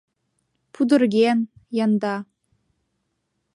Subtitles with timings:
[0.73, 1.39] Пудырген,
[1.83, 2.15] янда.